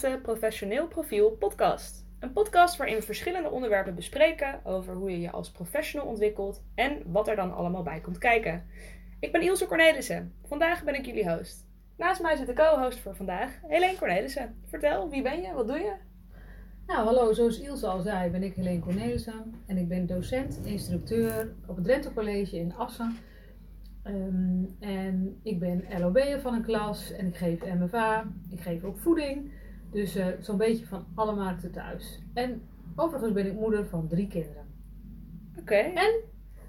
[0.00, 2.06] Professioneel Profiel podcast.
[2.18, 7.02] Een podcast waarin we verschillende onderwerpen bespreken over hoe je je als professional ontwikkelt en
[7.06, 8.66] wat er dan allemaal bij komt kijken.
[9.18, 10.34] Ik ben Ilse Cornelissen.
[10.44, 11.66] Vandaag ben ik jullie host.
[11.96, 14.54] Naast mij zit de co-host voor vandaag, Helene Cornelissen.
[14.66, 15.52] Vertel, wie ben je?
[15.52, 15.94] Wat doe je?
[16.86, 21.54] Nou, hallo, zoals Ilse al zei, ben ik Helene Cornelissen en ik ben docent, instructeur
[21.66, 23.16] op het Drenthe College in Assen.
[24.02, 28.98] Ehm, en ik ben LOB'er van een klas en ik geef MFA, ik geef ook
[28.98, 29.58] voeding.
[29.90, 32.18] Dus eh, zo'n beetje van alle markten thuis.
[32.34, 32.62] En
[32.96, 34.64] overigens ben ik moeder van drie kinderen.
[35.58, 35.74] Oké.
[35.74, 36.14] En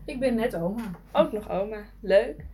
[0.05, 0.91] ik ben net oma.
[1.11, 1.83] Ook nog oma.
[1.99, 2.45] Leuk.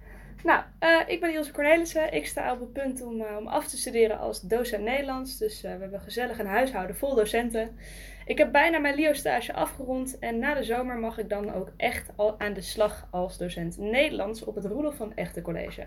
[0.44, 2.14] Nou, eh, ik ben Ilse Cornelissen.
[2.14, 5.38] Ik sta op het punt om, eh, om af te studeren als docent Nederlands.
[5.38, 7.78] Dus we hebben gezellig een huishouden vol docenten.
[8.26, 12.12] Ik heb bijna mijn LIO-stage afgerond en na de zomer mag ik dan ook echt
[12.16, 15.84] al aan de slag als docent Nederlands op het Roelof van Echte College.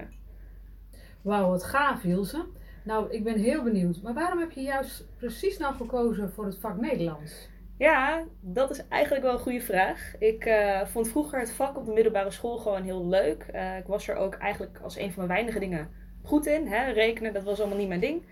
[1.22, 2.46] Wauw, wat gaaf Ilse.
[2.82, 4.02] Nou, ik ben heel benieuwd.
[4.02, 7.48] Maar waarom heb je juist precies nou gekozen voor het vak Nederlands?
[7.78, 10.14] Ja, dat is eigenlijk wel een goede vraag.
[10.18, 13.46] Ik uh, vond vroeger het vak op de middelbare school gewoon heel leuk.
[13.54, 15.88] Uh, ik was er ook eigenlijk als een van mijn weinige dingen
[16.22, 16.66] goed in.
[16.66, 16.90] Hè?
[16.90, 18.22] Rekenen, dat was allemaal niet mijn ding.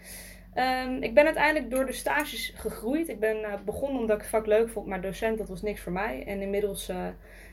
[0.55, 3.09] Um, ik ben uiteindelijk door de stages gegroeid.
[3.09, 5.81] Ik ben uh, begonnen omdat ik het vak leuk vond, maar docent dat was niks
[5.81, 6.25] voor mij.
[6.27, 6.93] En inmiddels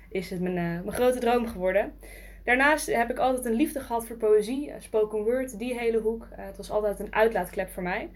[0.09, 1.93] is het mijn, mijn grote droom geworden.
[2.45, 6.27] Daarnaast heb ik altijd een liefde gehad voor poëzie, spoken word, die hele hoek.
[6.31, 8.09] het was altijd een uitlaatklep voor mij.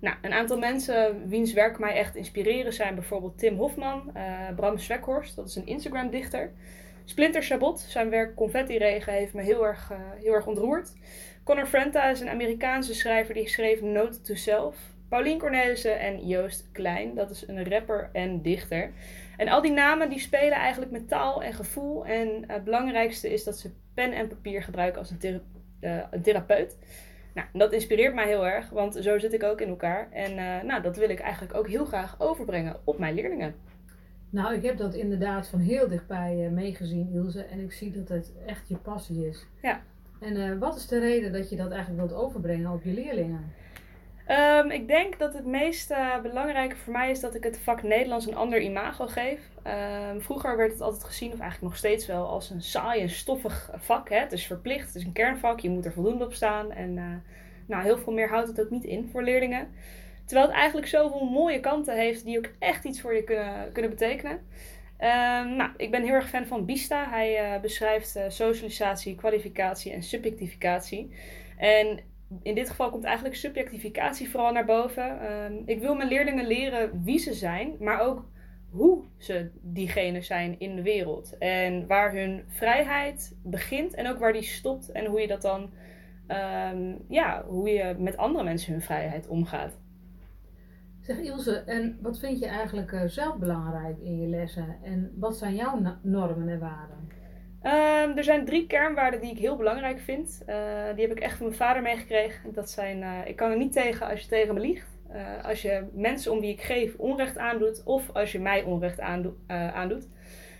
[0.00, 4.22] Nou, een aantal mensen wiens werk mij echt inspireren zijn bijvoorbeeld Tim Hofman, uh,
[4.56, 6.52] Bram Svekhorst, dat is een Instagram-dichter.
[7.04, 10.92] Splinter Chabot, zijn werk Confetti Regen heeft me heel erg, heel erg ontroerd.
[11.44, 14.76] Connor Frenta is een Amerikaanse schrijver die schreef Note to Self.
[15.08, 18.92] Paulien Cornelissen en Joost Klein, dat is een rapper en dichter.
[19.36, 22.06] En al die namen die spelen eigenlijk met taal en gevoel.
[22.06, 25.40] En het belangrijkste is dat ze pen en papier gebruiken als een, thera
[25.80, 26.78] uh, een therapeut.
[27.34, 30.10] Nou, dat inspireert mij heel erg, want zo zit ik ook in elkaar.
[30.10, 33.54] En uh, nou, dat wil ik eigenlijk ook heel graag overbrengen op mijn leerlingen.
[34.30, 37.42] Nou, ik heb dat inderdaad van heel dichtbij uh, meegezien, Ilse.
[37.42, 39.46] En ik zie dat het echt je passie is.
[39.62, 39.82] Ja.
[40.20, 43.52] En wat is de reden dat je dat eigenlijk wilt overbrengen op je leerlingen?
[44.28, 47.82] Um, ik denk dat het meest uh, belangrijke voor mij is dat ik het vak
[47.82, 49.40] Nederlands een ander imago geef.
[50.10, 53.10] Um, vroeger werd het altijd gezien, of eigenlijk nog steeds wel, als een saai en
[53.10, 54.08] stoffig vak.
[54.08, 54.18] Hè?
[54.18, 56.72] Het is verplicht, het is een kernvak, je moet er voldoende op staan.
[56.72, 57.04] En uh,
[57.66, 59.68] nou, heel veel meer houdt het ook niet in voor leerlingen.
[60.24, 63.90] Terwijl het eigenlijk zoveel mooie kanten heeft die ook echt iets voor je kunnen, kunnen
[63.90, 64.32] betekenen.
[64.32, 67.08] Um, nou, ik ben heel erg fan van Bista.
[67.10, 71.14] Hij uh, beschrijft socialisatie, kwalificatie en subjectificatie.
[71.56, 72.00] En
[72.42, 75.32] in dit geval komt eigenlijk subjectificatie vooral naar boven.
[75.32, 78.24] Um, ik wil mijn leerlingen leren wie ze zijn, maar ook
[78.70, 81.38] hoe ze diegene zijn in de wereld.
[81.38, 84.92] En waar hun vrijheid begint en ook waar die stopt.
[84.92, 85.70] En hoe je dat dan,
[86.72, 89.78] um, ja, hoe je met andere mensen hun vrijheid omgaat.
[91.00, 94.76] Zeg Ilse, en wat vind je eigenlijk uh, zelf belangrijk in je lessen?
[94.82, 97.08] En wat zijn jouw normen en waarden?
[97.64, 100.42] Um, er zijn drie kernwaarden die ik heel belangrijk vind.
[100.48, 100.56] Uh,
[100.94, 102.52] die heb ik echt van mijn vader meegekregen.
[102.52, 104.98] Dat zijn, uh, ik kan er niet tegen als je tegen me liegt.
[105.12, 107.82] Uh, als je mensen om wie ik geef onrecht aandoet.
[107.84, 110.08] Of als je mij onrecht aando aandoet.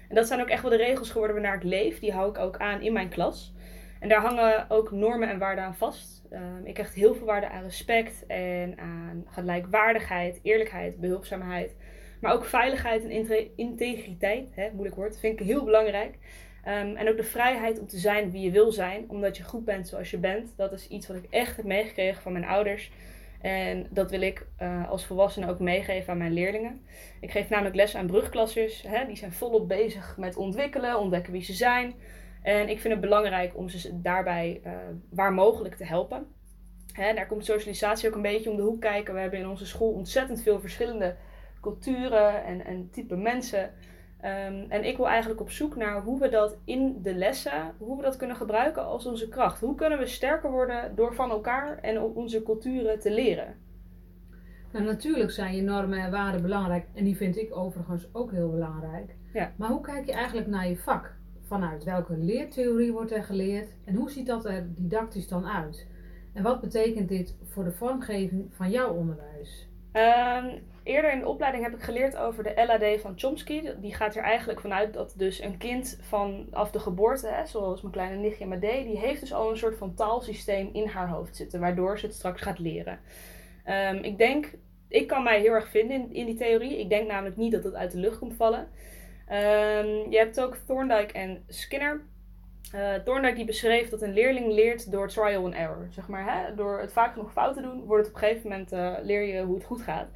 [0.08, 1.98] En dat zijn ook echt wel de regels geworden waarnaar ik leef.
[1.98, 3.54] Die hou ik ook aan in mijn klas.
[4.00, 6.22] En daar hangen ook normen en waarden aan vast.
[6.64, 11.76] ik krijg heel veel waarde aan respect en aan gelijkwaardigheid, eerlijkheid, behulpzaamheid.
[12.20, 16.18] Maar ook veiligheid en integriteit, hè, moeilijk woord, vind ik heel belangrijk.
[16.68, 19.64] Um, en ook de vrijheid om te zijn wie je wil zijn, omdat je goed
[19.64, 20.56] bent zoals je bent.
[20.56, 22.90] Dat is iets wat ik echt heb meegekregen van mijn ouders.
[23.40, 26.86] En dat wil ik uh, als volwassene ook meegeven aan mijn leerlingen.
[27.20, 28.82] Ik geef namelijk les aan brugklassers.
[28.82, 31.94] Hè, die zijn volop bezig met ontwikkelen, ontdekken wie ze zijn.
[32.42, 34.72] En ik vind het belangrijk om ze daarbij uh,
[35.10, 36.26] waar mogelijk te helpen.
[36.92, 39.14] Hè, daar komt socialisatie ook een beetje om de hoek kijken.
[39.14, 41.16] We hebben in onze school ontzettend veel verschillende
[41.60, 43.70] culturen en, en type mensen.
[44.24, 47.96] Um, en ik wil eigenlijk op zoek naar hoe we dat in de lessen, hoe
[47.96, 49.60] we dat kunnen gebruiken als onze kracht.
[49.60, 53.56] Hoe kunnen we sterker worden door van elkaar en onze culturen te leren?
[54.72, 58.50] Nou, natuurlijk zijn je normen en waarden belangrijk en die vind ik overigens ook heel
[58.50, 59.16] belangrijk.
[59.32, 59.52] Ja.
[59.56, 61.14] Maar hoe kijk je eigenlijk naar je vak?
[61.40, 65.88] Vanuit welke leertheorie wordt er geleerd en hoe ziet dat er didactisch dan uit?
[66.32, 69.68] En wat betekent dit voor de vormgeving van jouw onderwijs?
[69.92, 73.70] Um, eerder in de opleiding heb ik geleerd over de LAD van Chomsky.
[73.80, 77.94] Die gaat er eigenlijk vanuit dat dus een kind vanaf de geboorte, hè, zoals mijn
[77.94, 81.60] kleine nichtje Made, die heeft dus al een soort van taalsysteem in haar hoofd zitten,
[81.60, 82.98] waardoor ze het straks gaat leren.
[83.66, 84.50] Um, ik denk,
[84.88, 86.80] ik kan mij heel erg vinden in, die theorie.
[86.80, 88.60] Ik denk namelijk niet dat het uit de lucht komt vallen.
[88.60, 92.00] Um, je hebt ook Thorndike en Skinner.
[92.74, 95.86] Uh, Thorndike die beschreef dat een leerling leert door trial and error.
[95.90, 96.54] Zeg maar, hè?
[96.54, 99.22] Door het vaak genoeg fout te doen, wordt het op een gegeven moment uh, leer
[99.22, 100.08] je hoe het goed gaat.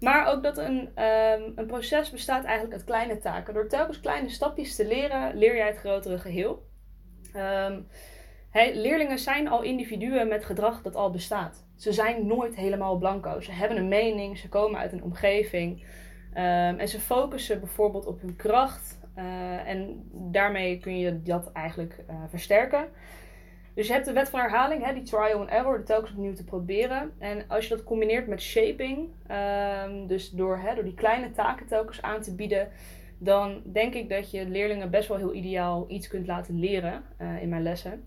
[0.00, 3.54] Maar ook dat een, um, een proces bestaat eigenlijk uit kleine taken.
[3.54, 6.66] Door telkens kleine stapjes te leren, leer jij het grotere geheel.
[7.36, 7.86] Um,
[8.52, 11.66] leerlingen zijn al individuen met gedrag dat al bestaat.
[11.76, 13.40] Ze zijn nooit helemaal blanco.
[13.40, 15.80] Ze hebben een mening, ze komen uit een omgeving.
[15.80, 19.02] Um, en ze focussen bijvoorbeeld op hun kracht.
[19.16, 22.88] Uh, en daarmee kun je dat eigenlijk uh, versterken.
[23.74, 26.34] Dus je hebt de wet van herhaling, hè, die trial and error, de telkens opnieuw
[26.34, 27.12] te proberen.
[27.18, 29.08] En als je dat combineert met shaping,
[29.86, 32.68] um, dus door, hè, door die kleine taken telkens aan te bieden,
[33.18, 37.42] dan denk ik dat je leerlingen best wel heel ideaal iets kunt laten leren uh,
[37.42, 38.04] in mijn lessen.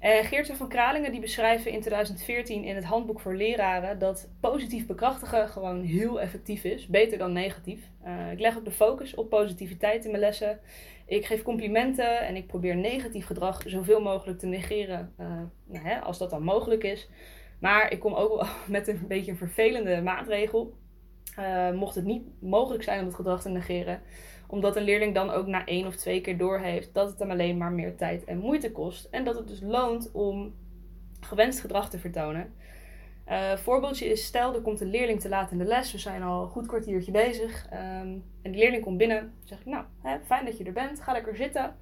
[0.00, 4.86] En Geertje van Kralingen die beschrijven in 2014 in het handboek voor leraren dat positief
[4.86, 7.80] bekrachtigen gewoon heel effectief is, beter dan negatief.
[8.06, 10.60] Uh, ik leg ook de focus op positiviteit in mijn lessen.
[11.06, 15.26] Ik geef complimenten en ik probeer negatief gedrag zoveel mogelijk te negeren, uh,
[15.66, 17.08] nou, hè, als dat dan mogelijk is.
[17.58, 20.74] Maar ik kom ook wel met een beetje een vervelende maatregel.
[21.38, 24.02] Uh, mocht het niet mogelijk zijn om het gedrag te negeren,
[24.50, 27.56] omdat een leerling dan ook na één of twee keer doorheeft dat het hem alleen
[27.56, 29.08] maar meer tijd en moeite kost.
[29.10, 30.54] En dat het dus loont om
[31.20, 32.54] gewenst gedrag te vertonen.
[33.28, 35.92] Uh, voorbeeldje is, stel er komt een leerling te laat in de les.
[35.92, 37.66] We zijn al een goed kwartiertje bezig.
[37.72, 39.20] Um, en die leerling komt binnen.
[39.20, 41.00] Dan zeg ik, nou, hè, fijn dat je er bent.
[41.00, 41.76] Ga lekker zitten.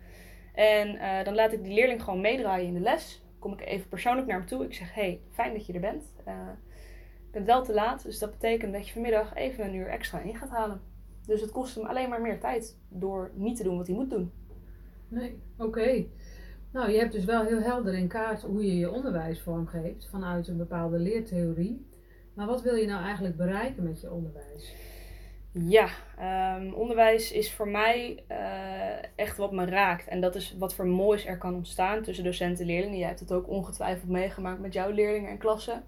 [0.55, 3.23] En uh, dan laat ik die leerling gewoon meedraaien in de les.
[3.39, 4.65] Kom ik even persoonlijk naar hem toe.
[4.65, 6.05] Ik zeg, hey, fijn dat je er bent.
[6.29, 6.35] Uh,
[7.27, 10.21] ik ben wel te laat, dus dat betekent dat je vanmiddag even een uur extra
[10.21, 10.81] in gaat halen.
[11.29, 14.11] Dus het kost hem alleen maar meer tijd door niet te doen wat hij moet
[14.11, 14.33] doen.
[15.09, 16.05] Nee, oké.
[16.73, 20.49] Nou, je hebt dus wel heel helder in kaart hoe je je onderwijs vormgeeft vanuit
[20.49, 21.87] een bepaalde leertheorie.
[22.35, 24.75] Maar wat wil je nou eigenlijk bereiken met je onderwijs?
[25.53, 25.89] Ja,
[26.57, 30.09] um, onderwijs is voor mij uh, echt wat me raakt.
[30.09, 32.99] En dat is wat voor moois er kan ontstaan tussen docenten en leerlingen.
[32.99, 35.83] Jij hebt het ook ongetwijfeld meegemaakt met jouw leerlingen en klassen,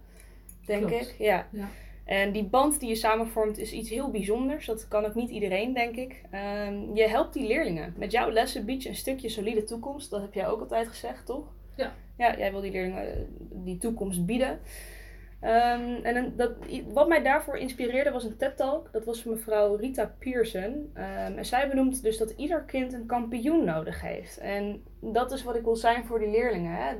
[0.65, 1.03] denk Klopt.
[1.03, 1.15] ik.
[1.19, 1.47] Ja.
[1.51, 1.69] Ja.
[2.11, 4.67] En die band die je samenvormt is iets heel bijzonders.
[4.67, 6.23] Dat kan ook niet iedereen, denk ik.
[6.67, 7.95] Um, je helpt die leerlingen.
[7.97, 10.11] Met jouw lessen bied je een stukje solide toekomst.
[10.11, 11.45] Dat heb jij ook altijd gezegd, toch?
[11.77, 11.93] Ja.
[12.17, 13.21] Ja, jij wil die leerlingen eh,
[13.51, 14.51] die toekomst bieden.
[14.51, 16.53] Um, en een, dat,
[16.93, 18.93] wat mij daarvoor inspireerde was een TED-talk.
[18.93, 20.62] Dat was mevrouw Rita Pearson.
[20.62, 24.39] Um, en zij benoemt dus dat ieder kind een kampioen nodig heeft.
[24.39, 26.73] En dat is wat ik wil zijn voor die leerlingen.
[26.73, 26.95] Hè?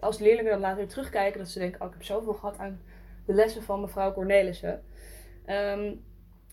[0.00, 2.80] Als leerlingen dan later terugkijken, dat ze denken: oh, ik heb zoveel gehad aan
[3.30, 4.82] de lessen van mevrouw Cornelissen.
[5.46, 6.04] Um,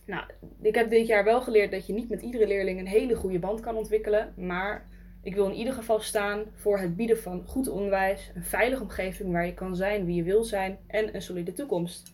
[0.05, 0.23] nou,
[0.61, 3.39] ik heb dit jaar wel geleerd dat je niet met iedere leerling een hele goede
[3.39, 4.33] band kan ontwikkelen.
[4.35, 4.87] Maar
[5.21, 9.31] ik wil in ieder geval staan voor het bieden van goed onderwijs, een veilige omgeving
[9.31, 12.13] waar je kan zijn wie je wil zijn en een solide toekomst.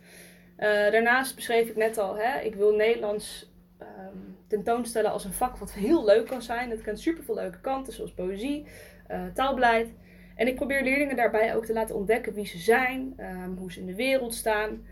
[0.57, 3.51] Uh, daarnaast beschreef ik net al, hè, ik wil Nederlands
[3.81, 6.69] um, tentoonstellen als een vak wat heel leuk kan zijn.
[6.69, 8.65] Het kent superveel leuke kanten, zoals poëzie,
[9.11, 9.93] uh, taalbeleid.
[10.35, 13.79] En ik probeer leerlingen daarbij ook te laten ontdekken wie ze zijn, um, hoe ze
[13.79, 14.85] in de wereld staan.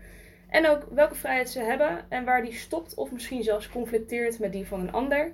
[0.48, 4.52] En ook welke vrijheid ze hebben en waar die stopt of misschien zelfs conflicteert met
[4.52, 5.32] die van een ander.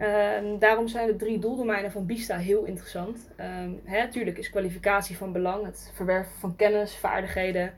[0.00, 3.30] Um, daarom zijn de drie doeldomeinen van BISTA heel interessant.
[3.40, 7.74] Um, tuurlijk is kwalificatie van belang, het verwerven van kennis, vaardigheden,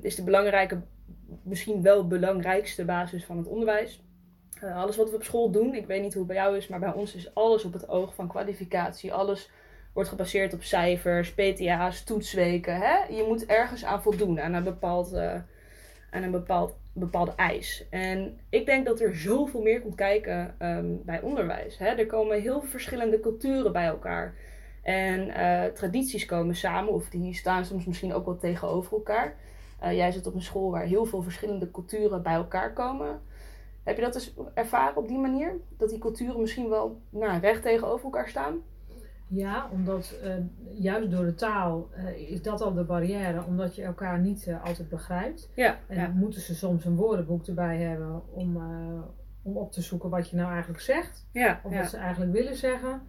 [0.00, 0.80] is de belangrijke,
[1.42, 4.04] misschien wel belangrijkste basis van het onderwijs.
[4.64, 6.68] Uh, alles wat we op school doen, ik weet niet hoe het bij jou is,
[6.68, 9.12] maar bij ons is alles op het oog van kwalificatie.
[9.12, 9.50] Alles
[9.96, 12.76] wordt gebaseerd op cijfers, PTA's, toetsweken.
[12.76, 12.96] Hè?
[13.14, 15.34] Je moet ergens aan voldoen, aan een bepaald, uh,
[16.10, 17.86] aan een bepaald bepaalde eis.
[17.90, 21.78] En ik denk dat er zoveel meer komt kijken um, bij onderwijs.
[21.78, 21.86] Hè?
[21.86, 24.34] Er komen heel veel verschillende culturen bij elkaar.
[24.82, 29.34] En uh, tradities komen samen, of die staan soms misschien ook wel tegenover elkaar.
[29.82, 33.20] Uh, jij zit op een school waar heel veel verschillende culturen bij elkaar komen.
[33.82, 35.56] Heb je dat dus ervaren op die manier?
[35.76, 38.62] Dat die culturen misschien wel nou, recht tegenover elkaar staan?
[39.28, 40.34] Ja, omdat uh,
[40.74, 44.64] juist door de taal uh, is dat al de barrière, omdat je elkaar niet uh,
[44.64, 45.50] altijd begrijpt.
[45.54, 46.08] Ja, en ja.
[46.08, 48.56] moeten ze soms een woordenboek erbij hebben om,
[49.42, 51.26] om op te zoeken wat je nou eigenlijk zegt.
[51.32, 51.78] Ja, of ja.
[51.78, 53.02] wat ze eigenlijk willen zeggen.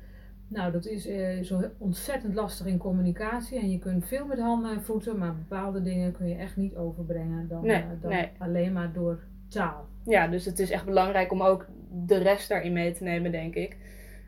[0.48, 1.10] Nou, dat is
[1.48, 3.60] zo ontzettend lastig in communicatie.
[3.60, 6.76] En je kunt veel met handen en voeten, maar bepaalde dingen kun je echt niet
[6.76, 8.32] overbrengen dan, nee, dan nee.
[8.38, 9.88] alleen maar door taal.
[10.06, 13.56] Ja, dus het is echt belangrijk om ook de rest daarin mee te nemen, denk
[13.56, 13.78] ik.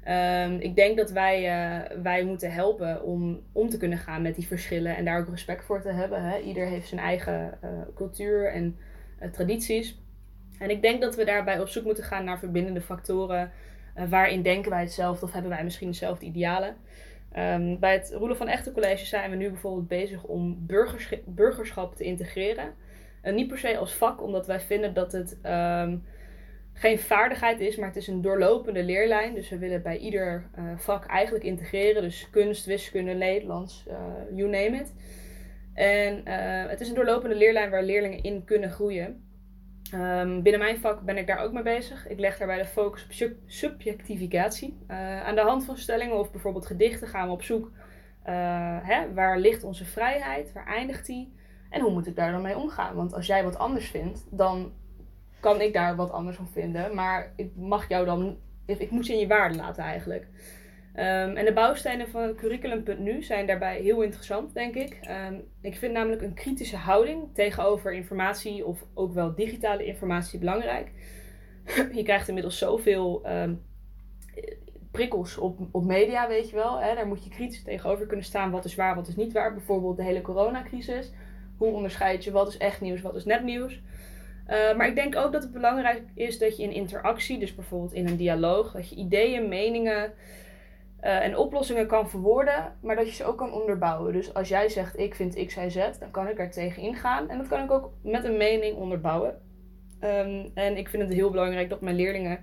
[0.08, 4.36] Um, ik denk dat wij, uh, wij moeten helpen om om te kunnen gaan met
[4.36, 6.24] die verschillen en daar ook respect voor te hebben.
[6.24, 6.40] Hè?
[6.40, 8.78] Ieder heeft zijn eigen uh, cultuur en
[9.22, 10.02] uh, tradities.
[10.60, 13.52] En ik denk dat we daarbij op zoek moeten gaan naar verbindende factoren.
[14.10, 16.76] waarin denken wij hetzelfde of hebben wij misschien hetzelfde idealen.
[17.38, 21.96] Um, bij het Roelen van Echte College zijn we nu bijvoorbeeld bezig om burgersch burgerschap
[21.96, 22.74] te integreren.
[23.24, 25.38] niet per se als vak, omdat wij vinden dat het.
[25.46, 26.04] Um,
[26.80, 29.34] geen vaardigheid is, maar het is een doorlopende leerlijn.
[29.34, 32.02] Dus we willen bij ieder uh, vak eigenlijk integreren.
[32.02, 33.96] Dus kunst, wiskunde, Nederlands, uh,
[34.32, 34.94] you name it.
[35.74, 39.28] En uh, het is een doorlopende leerlijn waar leerlingen in kunnen groeien.
[39.94, 42.08] Um, binnen mijn vak ben ik daar ook mee bezig.
[42.08, 44.78] Ik leg daarbij de focus op sub subjectificatie.
[45.24, 47.72] aan de hand van stellingen of bijvoorbeeld gedichten gaan we op zoek.
[48.84, 50.54] Hè, waar ligt onze vrijheid?
[50.54, 51.34] Waar eindigt die?
[51.70, 52.96] En hoe moet ik daar dan mee omgaan?
[52.96, 54.72] Want als jij wat anders vindt, dan
[55.40, 56.96] kan ik daar wat anders van vinden.
[56.96, 60.28] Maar ik mag jou dan, ik moet je in je waarde laten eigenlijk.
[60.96, 65.00] Um, en de bouwstenen van curriculum.nu zijn daarbij heel interessant, denk ik.
[65.30, 70.92] Um, ik vind namelijk een kritische houding tegenover informatie of ook wel digitale informatie belangrijk.
[71.92, 73.62] je krijgt inmiddels zoveel um,
[74.92, 76.82] prikkels op, op media, weet je wel.
[76.82, 76.96] Hè?
[76.96, 78.52] Daar moet je kritisch tegenover kunnen staan.
[78.52, 79.54] Wat is waar, wat is niet waar.
[79.54, 81.12] Bijvoorbeeld de hele coronacrisis.
[81.58, 83.82] Hoe onderscheid je wat is echt nieuws, wat is nepnieuws?
[84.50, 87.94] Uh, maar ik denk ook dat het belangrijk is dat je in interactie, dus bijvoorbeeld
[87.94, 90.14] in een dialoog, dat je ideeën, meningen
[91.04, 94.14] uh, en oplossingen kan verwoorden, maar dat je ze ook kan onderbouwen.
[94.14, 97.30] Dus als jij zegt ik vind X, Y, Z, dan kan ik er tegen ingaan
[97.30, 99.42] en dat kan ik ook met een mening onderbouwen.
[100.04, 102.40] Um, en ik vind het heel belangrijk dat mijn leerlingen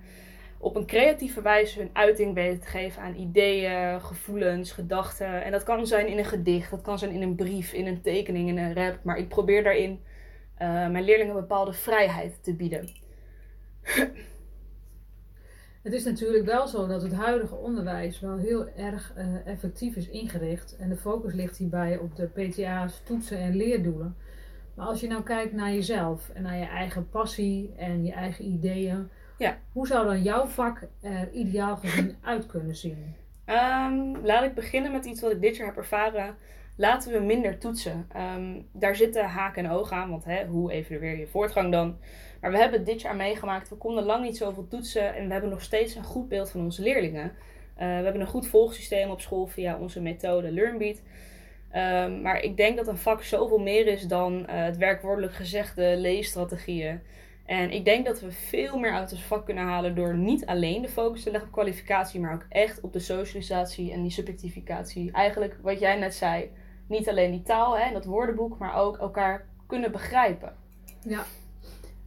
[0.59, 5.43] op een creatieve wijze hun uiting weten te geven aan ideeën, gevoelens, gedachten.
[5.43, 8.01] En dat kan zijn in een gedicht, dat kan zijn in een brief, in een
[8.01, 8.99] tekening, in een rap.
[9.03, 9.99] Maar ik probeer daarin
[10.61, 12.89] uh, mijn leerlingen een bepaalde vrijheid te bieden.
[15.83, 20.09] Het is natuurlijk wel zo dat het huidige onderwijs wel heel erg uh, effectief is
[20.09, 20.75] ingericht.
[20.77, 24.15] En de focus ligt hierbij op de PTA's, toetsen en leerdoelen.
[24.75, 28.45] Maar als je nou kijkt naar jezelf en naar je eigen passie en je eigen
[28.45, 29.57] ideeën, ja.
[29.71, 33.15] Hoe zou dan jouw vak er ideaal gezien uit kunnen zien?
[33.45, 36.35] Um, laat ik beginnen met iets wat ik dit jaar heb ervaren.
[36.77, 38.09] Laten we minder toetsen.
[38.35, 41.97] Um, daar zitten haken en ogen aan, want hè, hoe evalueer je voortgang dan?
[42.41, 43.69] Maar we hebben dit jaar meegemaakt.
[43.69, 46.61] We konden lang niet zoveel toetsen en we hebben nog steeds een goed beeld van
[46.61, 47.23] onze leerlingen.
[47.23, 47.31] Uh,
[47.77, 51.01] we hebben een goed volgsysteem op school via onze methode LearnBeat.
[51.75, 55.95] Um, maar ik denk dat een vak zoveel meer is dan uh, het werkwoordelijk gezegde
[55.97, 56.99] leesstrategieën.
[57.45, 60.81] En ik denk dat we veel meer uit ons vak kunnen halen door niet alleen
[60.81, 65.11] de focus te leggen op kwalificatie, maar ook echt op de socialisatie en die subjectificatie.
[65.11, 66.49] Eigenlijk wat jij net zei,
[66.87, 70.55] niet alleen die taal en dat woordenboek, maar ook elkaar kunnen begrijpen.
[71.01, 71.23] Ja,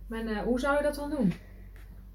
[0.09, 1.33] maar uh, hoe zou je dat dan doen?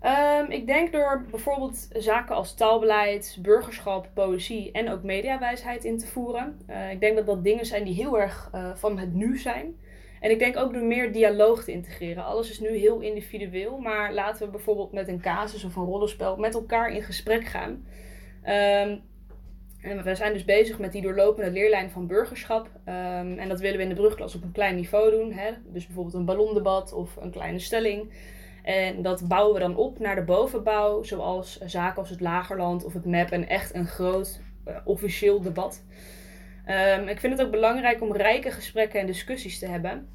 [0.02, 6.08] Um, ik denk door bijvoorbeeld zaken als taalbeleid, burgerschap, poëzie en ook mediawijsheid in te
[6.08, 6.62] voeren.
[6.70, 9.76] Uh, ik denk dat dat dingen zijn die heel erg uh, van het nu zijn.
[10.20, 12.26] En ik denk ook door meer dialoog te integreren.
[12.26, 16.38] Alles is nu heel individueel, maar laten we bijvoorbeeld met een casus of een rollenspel
[16.38, 17.86] met elkaar in gesprek gaan.
[18.88, 19.02] Um,
[19.86, 22.70] en we zijn dus bezig met die doorlopende leerlijn van burgerschap.
[22.86, 25.32] Um, en dat willen we in de brugklas op een klein niveau doen.
[25.32, 25.52] Hè?
[25.66, 28.12] Dus bijvoorbeeld een ballondebat of een kleine stelling.
[28.64, 32.94] En dat bouwen we dan op naar de bovenbouw, zoals zaken als het Lagerland of
[32.94, 35.84] het MAP en echt een groot uh, officieel debat.
[36.98, 40.08] Um, ik vind het ook belangrijk om rijke gesprekken en discussies te hebben.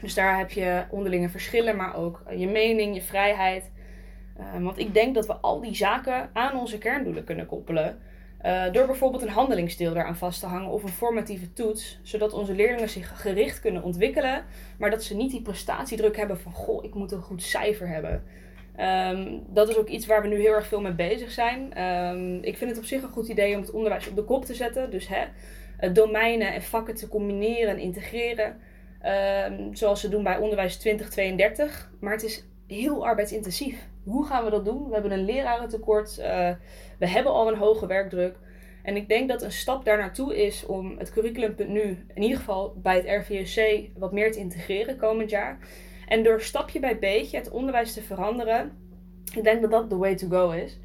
[0.00, 3.70] Dus daar heb je onderlinge verschillen, maar ook je mening, je vrijheid.
[4.54, 7.98] Um, want ik denk dat we al die zaken aan onze kerndoelen kunnen koppelen.
[8.46, 12.54] Uh, door bijvoorbeeld een handelingsdeel daaraan vast te hangen of een formatieve toets, zodat onze
[12.54, 14.44] leerlingen zich gericht kunnen ontwikkelen,
[14.78, 18.22] maar dat ze niet die prestatiedruk hebben van goh, ik moet een goed cijfer hebben.
[18.80, 21.84] Um, dat is ook iets waar we nu heel erg veel mee bezig zijn.
[21.84, 24.44] Um, ik vind het op zich een goed idee om het onderwijs op de kop
[24.44, 24.90] te zetten.
[24.90, 28.56] Dus hè, domeinen en vakken te combineren en integreren.
[29.50, 31.90] Um, zoals ze doen bij onderwijs 2032.
[32.00, 33.88] Maar het is heel arbeidsintensief.
[34.08, 34.88] Hoe gaan we dat doen?
[34.88, 36.18] We hebben een lerarentekort.
[36.18, 36.50] Uh,
[36.98, 38.36] we hebben al een hoge werkdruk.
[38.82, 42.74] En ik denk dat een stap daar naartoe is om het curriculum.nu, in ieder geval
[42.76, 45.58] bij het RVSC, wat meer te integreren komend jaar.
[46.06, 48.72] En door stapje bij beetje het onderwijs te veranderen,
[49.34, 50.78] ik denk dat dat de way to go is.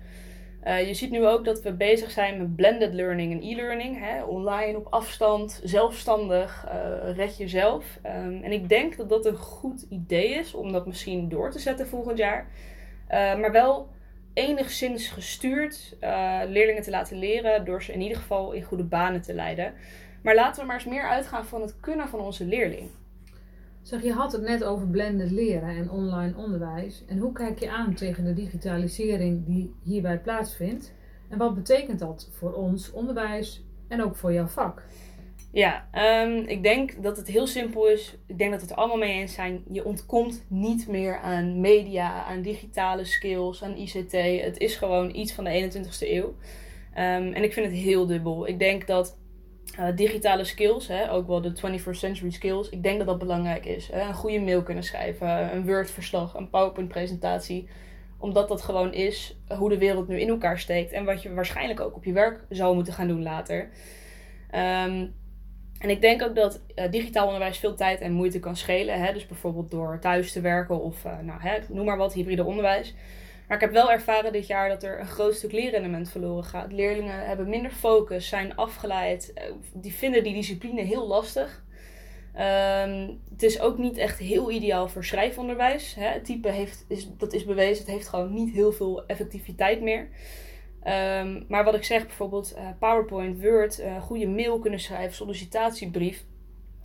[0.68, 4.24] Uh, je ziet nu ook dat we bezig zijn met blended learning en e-learning.
[4.28, 8.00] Online, op afstand, zelfstandig, uh, red jezelf.
[8.06, 11.60] Um, en ik denk dat dat een goed idee is om dat misschien door te
[11.60, 12.48] zetten volgend jaar.
[13.14, 13.90] Uh, maar wel
[14.34, 15.98] enigszins gestuurd
[16.48, 19.74] leerlingen te laten leren door ze in ieder geval in goede banen te leiden.
[20.24, 22.90] Maar laten we maar eens meer uitgaan van het kunnen van onze leerling.
[23.82, 27.04] Zeg, je had het net over blended leren en online onderwijs.
[27.08, 30.94] En hoe kijk je aan tegen de digitalisering die hierbij plaatsvindt?
[31.30, 34.84] En wat betekent dat voor ons onderwijs en ook voor jouw vak?
[35.54, 35.88] Ja,
[36.24, 38.18] um, ik denk dat het heel simpel is.
[38.28, 39.64] Ik denk dat we het allemaal mee eens zijn.
[39.72, 44.12] Je ontkomt niet meer aan media, aan digitale skills, aan ICT.
[44.42, 46.28] Het is gewoon iets van de 21ste eeuw.
[46.28, 48.48] Um, en ik vind het heel dubbel.
[48.48, 49.18] Ik denk dat
[49.80, 52.70] uh, digitale skills, hè, ook wel de 21st century skills.
[52.70, 53.88] Ik denk dat dat belangrijk is.
[53.92, 54.02] Hè?
[54.02, 57.70] Een goede mail kunnen schrijven, een Word-verslag, een PowerPoint-presentatie.
[58.18, 60.92] Omdat dat gewoon is hoe de wereld nu in elkaar steekt.
[60.92, 63.70] En wat je waarschijnlijk ook op je werk zou moeten gaan doen later.
[64.50, 65.06] Ehm,
[65.84, 69.04] en ik denk ook dat uh, digitaal onderwijs veel tijd en moeite kan schelen.
[69.04, 69.14] Hè?
[69.14, 72.96] Dus bijvoorbeeld door thuis te werken of uh, nou, hè, noem maar wat, hybride onderwijs.
[73.48, 76.72] Maar ik heb wel ervaren dit jaar dat er een groot stuk leerrendement verloren gaat.
[76.72, 81.64] Leerlingen hebben minder focus, zijn afgeleid, uh, die vinden die discipline heel lastig.
[82.36, 85.96] Um, het is ook niet echt heel ideaal voor schrijfonderwijs.
[85.96, 86.08] Hè?
[86.08, 90.08] Het type heeft, is, dat is bewezen, het heeft gewoon niet heel veel effectiviteit meer.
[90.88, 96.24] Um, maar wat ik zeg, bijvoorbeeld uh, PowerPoint, Word, uh, goede mail kunnen schrijven, sollicitatiebrief.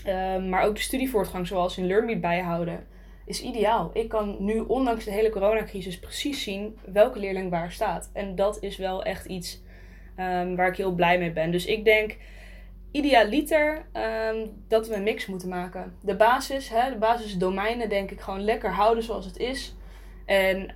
[0.07, 2.87] Um, maar ook de studievoortgang zoals in LearnMe bijhouden,
[3.27, 3.91] is ideaal.
[3.93, 8.11] Ik kan nu, ondanks de hele coronacrisis, precies zien welke leerling waar staat.
[8.13, 9.63] En dat is wel echt iets
[10.19, 11.51] um, waar ik heel blij mee ben.
[11.51, 12.17] Dus ik denk
[12.91, 13.87] idealiter
[14.69, 15.95] dat we een mix moeten maken.
[16.03, 19.77] De basis, hè, de basisdomeinen, denk ik gewoon lekker houden zoals het is.
[20.27, 20.71] En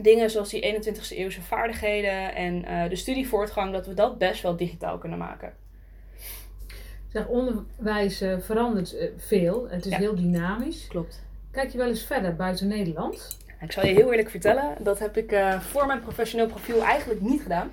[0.00, 4.56] dingen zoals die 21ste eeuwse vaardigheden en uh, de studievoortgang, dat we dat best wel
[4.56, 5.52] digitaal kunnen maken.
[7.08, 9.68] Zeg, onderwijs uh, verandert uh, veel.
[9.68, 9.98] Het is ja.
[9.98, 10.86] heel dynamisch.
[10.88, 11.22] Klopt.
[11.50, 13.38] Kijk je wel eens verder buiten Nederland?
[13.60, 17.42] Ik zal je heel eerlijk vertellen, dat heb ik voor mijn professioneel profiel eigenlijk niet
[17.42, 17.70] gedaan.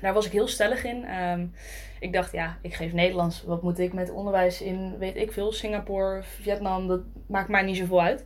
[0.00, 1.20] Daar was ik heel stellig in.
[1.20, 1.52] Um,
[2.00, 3.42] ik dacht, ja, ik geef Nederlands.
[3.42, 7.76] Wat moet ik met onderwijs in, weet ik veel, Singapore, Vietnam, dat maakt mij niet
[7.76, 8.24] zoveel uit.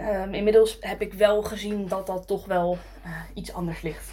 [0.00, 4.10] Um, inmiddels heb ik wel gezien dat dat toch wel uh, iets anders ligt.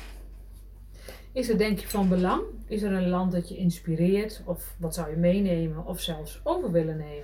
[1.32, 2.42] Is het denk je van belang?
[2.68, 4.42] Is er een land dat je inspireert?
[4.46, 7.24] Of wat zou je meenemen of zelfs over willen nemen?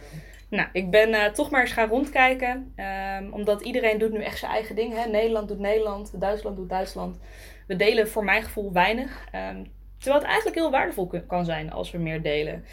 [0.49, 2.73] Nou, ik ben uh, toch maar eens gaan rondkijken.
[3.19, 4.93] Um, omdat iedereen doet nu echt zijn eigen ding.
[4.93, 5.09] Hè?
[5.09, 7.19] Nederland doet Nederland, Duitsland doet Duitsland.
[7.67, 9.25] We delen voor mijn gevoel weinig.
[9.35, 12.65] Um, terwijl het eigenlijk heel waardevol kan zijn als we meer delen.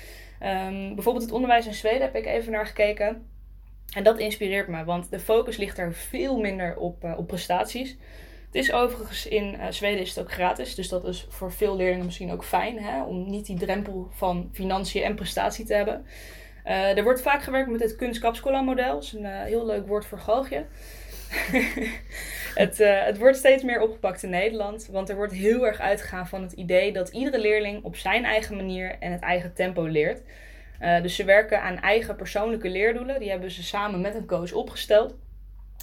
[0.94, 3.26] bijvoorbeeld het onderwijs in Zweden heb ik even naar gekeken.
[3.94, 7.96] En dat inspireert me, want de focus ligt er veel minder op, uh, op prestaties.
[8.46, 11.76] Het is overigens in uh, Zweden is het ook gratis, dus dat is voor veel
[11.76, 16.06] leerlingen misschien ook fijn hè, om niet die drempel van financiën en prestatie te hebben.
[16.66, 20.18] Uh, er wordt vaak gewerkt met het kunstkapskola-model, dat is een heel leuk woord voor
[20.18, 20.64] galgje.
[22.54, 26.42] het, het wordt steeds meer opgepakt in Nederland, want er wordt heel erg uitgegaan van
[26.42, 30.22] het idee dat iedere leerling op zijn eigen manier en het eigen tempo leert.
[30.80, 33.20] Uh, dus ze werken aan eigen persoonlijke leerdoelen.
[33.20, 35.14] Die hebben ze samen met een coach opgesteld.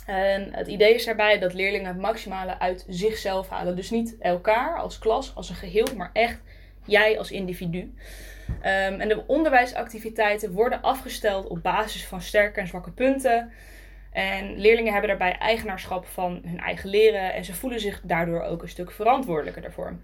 [0.05, 3.75] En het idee is daarbij dat leerlingen het maximale uit zichzelf halen.
[3.75, 6.41] Dus niet elkaar als klas, als een geheel, maar echt
[6.85, 7.93] jij als individu.
[8.49, 13.51] Um, en de onderwijsactiviteiten worden afgesteld op basis van sterke en zwakke punten.
[14.11, 18.61] En leerlingen hebben daarbij eigenaarschap van hun eigen leren en ze voelen zich daardoor ook
[18.61, 19.97] een stuk verantwoordelijker daarvoor.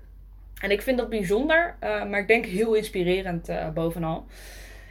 [0.62, 4.26] En ik vind dat bijzonder, uh, maar ik denk heel inspirerend uh, bovenal.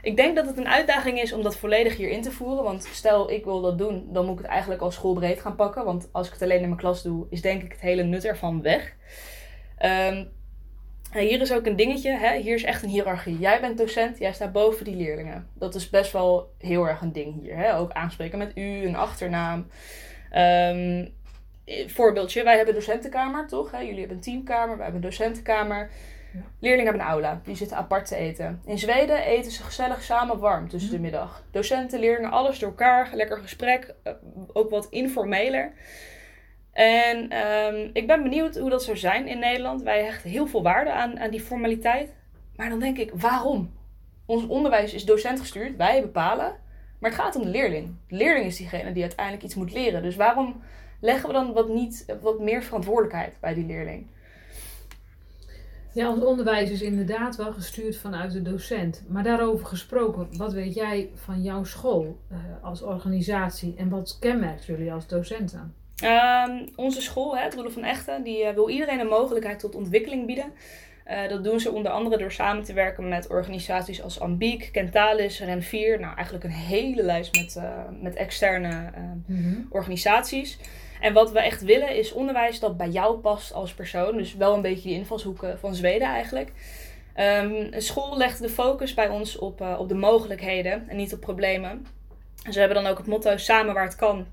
[0.03, 2.65] Ik denk dat het een uitdaging is om dat volledig hier in te voeren.
[2.65, 5.85] Want stel ik wil dat doen, dan moet ik het eigenlijk al schoolbreed gaan pakken.
[5.85, 8.25] Want als ik het alleen in mijn klas doe, is denk ik het hele nut
[8.25, 8.95] ervan weg.
[9.85, 10.31] Um,
[11.13, 12.11] hier is ook een dingetje.
[12.11, 12.37] Hè?
[12.37, 13.39] Hier is echt een hiërarchie.
[13.39, 15.49] Jij bent docent, jij staat boven die leerlingen.
[15.55, 17.57] Dat is best wel heel erg een ding hier.
[17.57, 17.77] Hè?
[17.77, 19.67] Ook aanspreken met u, een achternaam.
[20.37, 21.15] Um,
[21.87, 23.73] voorbeeldje, wij hebben docentenkamer, toch?
[23.73, 25.91] Jullie hebben een teamkamer, wij hebben een docentenkamer.
[26.33, 26.41] Ja.
[26.59, 28.63] Leerlingen hebben een aula, die zitten apart te eten.
[28.65, 31.05] In Zweden eten ze gezellig samen warm tussen de mhm.
[31.05, 31.45] middag.
[31.51, 34.13] Docenten, leerlingen, alles door elkaar, lekker gesprek, eh,
[34.53, 35.73] ook wat informeler.
[36.73, 39.83] En um, ik ben benieuwd hoe dat zou zijn in Nederland.
[39.83, 42.15] Wij hechten heel veel waarde aan, aan die formaliteit.
[42.57, 43.73] Maar dan denk ik, waarom?
[44.27, 46.57] Ons onderwijs is docentgestuurd, wij bepalen.
[46.99, 47.95] Maar het gaat om de leerling.
[48.09, 50.03] De leerling is diegene die uiteindelijk iets moet leren.
[50.03, 50.63] Dus waarom
[51.01, 54.07] leggen we dan wat, niet, wat meer verantwoordelijkheid bij die leerling?
[55.93, 59.05] Ja, ons onderwijs is inderdaad wel gestuurd vanuit de docent.
[59.09, 64.65] Maar daarover gesproken, wat weet jij van jouw school uh, als organisatie en wat kenmerkt
[64.65, 65.75] jullie als docenten?
[66.05, 70.27] Um, onze school, hè, het van Echten, die uh, wil iedereen een mogelijkheid tot ontwikkeling
[70.27, 70.53] bieden.
[71.07, 75.43] Uh, dat doen ze onder andere door samen te werken met organisaties als Ambiek, Kentalis,
[75.43, 76.01] Ren4.
[76.01, 77.61] Nou, eigenlijk een hele lijst met,
[78.01, 78.91] met externe
[79.27, 79.67] mm -hmm.
[79.71, 80.59] organisaties.
[81.01, 84.17] En wat we echt willen is onderwijs dat bij jou past als persoon.
[84.17, 86.53] Dus wel een beetje die invalshoeken van Zweden eigenlijk.
[87.17, 91.13] Um, een school legt de focus bij ons op, uh, op de mogelijkheden en niet
[91.13, 91.87] op problemen.
[92.51, 94.27] Ze hebben dan ook het motto samen waar het kan,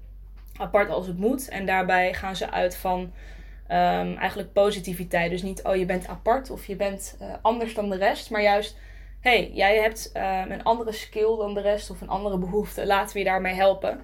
[0.58, 1.50] apart als het moet.
[1.50, 5.30] En daarbij gaan ze uit van um, eigenlijk positiviteit.
[5.30, 8.30] Dus niet, oh je bent apart of je bent uh, anders dan de rest.
[8.30, 8.78] Maar juist,
[9.20, 12.86] hey, jij hebt uh, een andere skill dan de rest of een andere behoefte.
[12.86, 14.02] Laten we je daarmee helpen.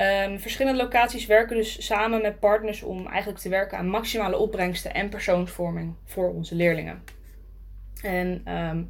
[0.00, 4.94] Um, verschillende locaties werken dus samen met partners om eigenlijk te werken aan maximale opbrengsten
[4.94, 7.02] en persoonsvorming voor onze leerlingen.
[8.02, 8.82] En ehm,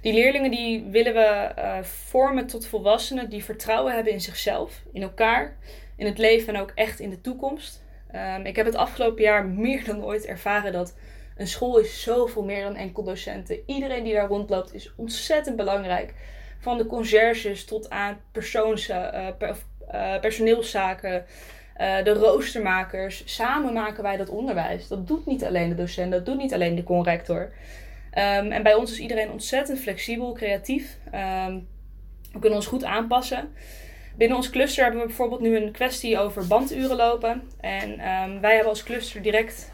[0.00, 5.02] die leerlingen die willen we eh, vormen tot volwassenen die vertrouwen hebben in zichzelf, in
[5.02, 5.56] elkaar,
[5.96, 7.84] in het leven en ook echt in de toekomst.
[8.10, 10.96] Ehm, ik heb het afgelopen jaar meer dan ooit ervaren dat
[11.36, 13.62] een school is zoveel meer dan enkel docenten.
[13.66, 16.14] Iedereen die daar rondloopt is ontzettend belangrijk.
[16.58, 19.28] Van de conciërges tot aan persoons, uh,
[20.20, 21.24] personeelszaken,
[21.80, 23.22] uh, de roostermakers.
[23.24, 24.88] Samen maken wij dat onderwijs.
[24.88, 27.40] Dat doet niet alleen de docent, dat doet niet alleen de conrector.
[27.40, 30.98] Um, en bij ons is iedereen ontzettend flexibel, creatief.
[31.46, 31.68] Um,
[32.32, 33.52] we kunnen ons goed aanpassen.
[34.16, 37.42] Binnen ons cluster hebben we bijvoorbeeld nu een kwestie over banduren lopen.
[37.60, 39.72] En um, wij hebben als cluster direct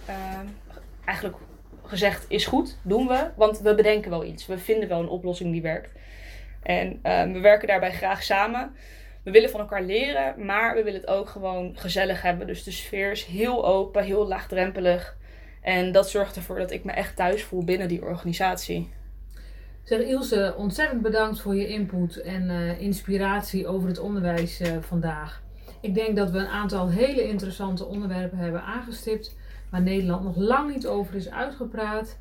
[1.05, 1.37] eigenlijk
[1.83, 3.31] gezegd: is goed, doen we.
[3.37, 4.47] Want we bedenken wel iets.
[4.47, 5.93] We vinden wel een oplossing die werkt.
[6.63, 7.01] En
[7.33, 8.75] we werken daarbij graag samen.
[9.29, 12.47] We willen van elkaar leren, maar we willen het ook gewoon gezellig hebben.
[12.47, 15.17] Dus de sfeer is heel open, heel laagdrempelig.
[15.63, 18.91] En dat zorgt ervoor dat ik me echt thuis voel binnen die organisatie.
[19.85, 25.43] Zeg Ilse, ontzettend bedankt voor je input en uh, inspiratie over het onderwijs uh, vandaag.
[25.81, 29.37] Ik denk dat we een aantal hele interessante onderwerpen hebben aangestipt,
[29.71, 32.19] waar Nederland nog lang niet over is uitgepraat.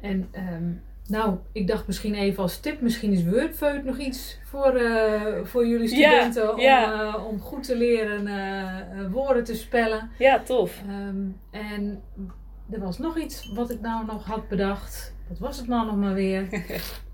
[0.00, 4.80] En um, nou, ik dacht misschien even als tip, misschien is Wordfeut nog iets voor,
[4.80, 7.16] uh, voor jullie studenten om, ja.
[7.16, 10.10] om goed te leren woorden te spellen.
[10.18, 10.82] Ja, tof.
[10.88, 12.02] Um, en
[12.70, 15.14] er was nog iets wat ik nou nog had bedacht.
[15.28, 16.48] Wat was het nou nog maar weer?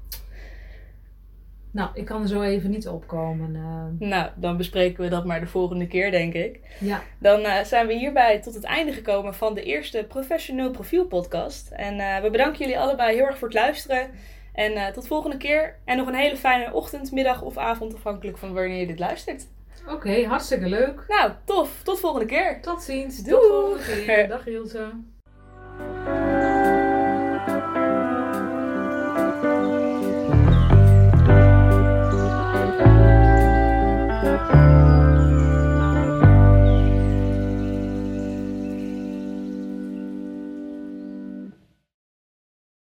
[1.70, 3.54] nou, ik kan er zo even niet opkomen.
[3.54, 4.09] Uh...
[4.09, 6.61] Nou, dan bespreken we dat maar de volgende keer, denk ik.
[6.78, 7.02] Ja.
[7.18, 11.70] Dan uh, zijn we hierbij tot het einde gekomen van de eerste Professioneel Profiel podcast.
[11.70, 14.11] En uh, we bedanken jullie allebei heel erg voor het luisteren.
[14.52, 15.76] En tot volgende keer.
[15.85, 19.46] En nog een hele fijne ochtend, middag of avond, afhankelijk van wanneer je dit luistert.
[19.83, 21.04] Oké, okay, hartstikke leuk.
[21.09, 21.83] Nou, tof.
[21.83, 22.61] Tot volgende keer.
[22.61, 23.22] Tot ziens.
[23.22, 23.40] Doei.
[23.40, 24.28] Tot volgende keer.
[24.28, 24.90] Dag Ilse.